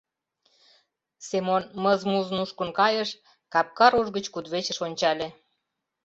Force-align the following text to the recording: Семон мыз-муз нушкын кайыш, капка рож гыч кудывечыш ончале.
Семон 1.27 1.63
мыз-муз 1.83 2.27
нушкын 2.37 2.69
кайыш, 2.79 3.09
капка 3.53 3.87
рож 3.91 4.07
гыч 4.15 4.25
кудывечыш 4.33 4.77
ончале. 4.85 5.27